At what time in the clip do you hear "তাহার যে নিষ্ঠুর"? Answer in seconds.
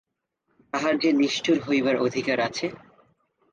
0.73-1.57